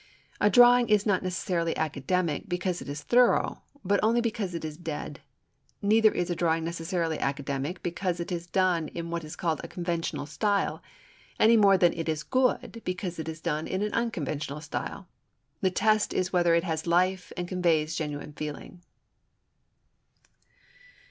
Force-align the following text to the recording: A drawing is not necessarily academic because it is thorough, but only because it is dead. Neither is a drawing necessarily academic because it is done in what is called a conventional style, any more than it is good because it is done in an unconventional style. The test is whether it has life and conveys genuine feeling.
A 0.39 0.49
drawing 0.49 0.89
is 0.89 1.05
not 1.05 1.21
necessarily 1.21 1.77
academic 1.77 2.49
because 2.49 2.81
it 2.81 2.89
is 2.89 3.03
thorough, 3.03 3.61
but 3.85 3.99
only 4.01 4.19
because 4.19 4.55
it 4.55 4.65
is 4.65 4.75
dead. 4.75 5.19
Neither 5.79 6.11
is 6.11 6.31
a 6.31 6.35
drawing 6.35 6.63
necessarily 6.63 7.19
academic 7.19 7.83
because 7.83 8.19
it 8.19 8.31
is 8.31 8.47
done 8.47 8.87
in 8.87 9.11
what 9.11 9.23
is 9.23 9.35
called 9.35 9.61
a 9.63 9.67
conventional 9.67 10.25
style, 10.25 10.81
any 11.39 11.55
more 11.55 11.77
than 11.77 11.93
it 11.93 12.09
is 12.09 12.23
good 12.23 12.81
because 12.83 13.19
it 13.19 13.29
is 13.29 13.41
done 13.41 13.67
in 13.67 13.83
an 13.83 13.93
unconventional 13.93 14.59
style. 14.59 15.07
The 15.61 15.69
test 15.69 16.15
is 16.15 16.33
whether 16.33 16.55
it 16.55 16.63
has 16.63 16.87
life 16.87 17.31
and 17.37 17.47
conveys 17.47 17.93
genuine 17.95 18.33
feeling. 18.33 18.81